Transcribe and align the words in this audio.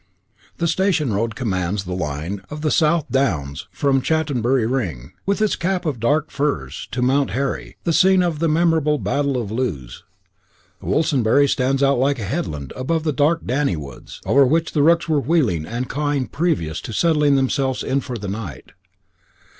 The 0.57 0.65
station 0.67 1.13
road 1.13 1.35
commands 1.35 1.83
the 1.83 1.93
line 1.93 2.41
of 2.49 2.61
the 2.61 2.71
South 2.71 3.05
Downs 3.11 3.67
from 3.69 4.01
Chantonbury 4.01 4.65
Ring, 4.65 5.11
with 5.27 5.43
its 5.43 5.55
cap 5.55 5.85
of 5.85 5.99
dark 5.99 6.31
firs, 6.31 6.87
to 6.89 7.03
Mount 7.03 7.29
Harry, 7.37 7.77
the 7.83 7.93
scene 7.93 8.23
of 8.23 8.39
the 8.39 8.49
memorable 8.49 8.97
battle 8.97 9.39
of 9.39 9.51
Lewes. 9.51 10.01
Woolsonbury 10.81 11.47
stands 11.47 11.83
out 11.83 11.99
like 11.99 12.17
a 12.17 12.23
headland 12.23 12.73
above 12.75 13.03
the 13.03 13.13
dark 13.13 13.45
Danny 13.45 13.75
woods, 13.75 14.21
over 14.25 14.43
which 14.43 14.71
the 14.71 14.81
rooks 14.81 15.07
were 15.07 15.19
wheeling 15.19 15.67
and 15.67 15.87
cawing 15.87 16.25
previous 16.25 16.81
to 16.81 16.93
settling 16.93 17.35
themselves 17.35 17.83
in 17.83 18.01
for 18.01 18.17
the 18.17 18.27
night. 18.27 18.71